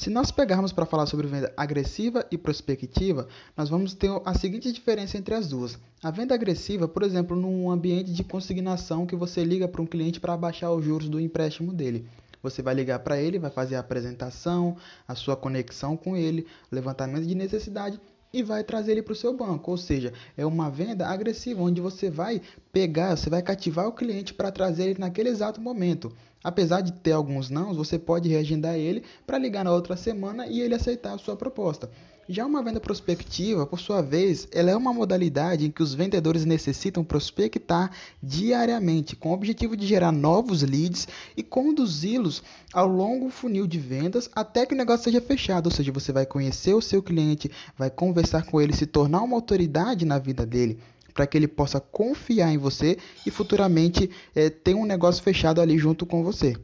[0.00, 4.72] Se nós pegarmos para falar sobre venda agressiva e prospectiva, nós vamos ter a seguinte
[4.72, 5.78] diferença entre as duas.
[6.02, 10.18] A venda agressiva, por exemplo, num ambiente de consignação que você liga para um cliente
[10.18, 12.06] para baixar os juros do empréstimo dele.
[12.42, 14.74] Você vai ligar para ele, vai fazer a apresentação,
[15.06, 18.00] a sua conexão com ele, levantamento de necessidade
[18.32, 19.70] e vai trazer ele para o seu banco.
[19.70, 22.40] Ou seja, é uma venda agressiva, onde você vai
[22.72, 26.10] pegar, você vai cativar o cliente para trazer ele naquele exato momento.
[26.42, 30.60] Apesar de ter alguns não, você pode reagendar ele para ligar na outra semana e
[30.60, 31.90] ele aceitar a sua proposta.
[32.30, 36.44] Já uma venda prospectiva, por sua vez, ela é uma modalidade em que os vendedores
[36.44, 37.90] necessitam prospectar
[38.22, 42.40] diariamente, com o objetivo de gerar novos leads e conduzi-los
[42.72, 45.66] ao longo funil de vendas até que o negócio seja fechado.
[45.66, 49.36] Ou seja, você vai conhecer o seu cliente, vai conversar com ele, se tornar uma
[49.36, 50.78] autoridade na vida dele
[51.20, 55.76] para que ele possa confiar em você e futuramente é, ter um negócio fechado ali
[55.76, 56.56] junto com você.